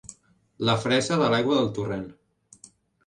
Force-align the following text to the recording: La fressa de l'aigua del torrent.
La 0.69 0.73
fressa 0.85 1.19
de 1.23 1.27
l'aigua 1.33 1.59
del 1.59 1.69
torrent. 1.79 2.09